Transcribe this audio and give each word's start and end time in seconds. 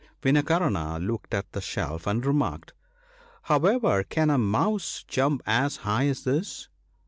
Vinakarna 0.23 0.99
looked 0.99 1.31
at 1.31 1.51
the 1.51 1.61
shelf 1.61 2.07
and 2.07 2.25
remarked," 2.25 2.73
However 3.43 4.03
can 4.03 4.31
a 4.31 4.37
mouse 4.39 5.05
jump 5.07 5.43
as 5.45 5.77
high 5.85 6.07
as 6.07 6.23
this 6.23 6.69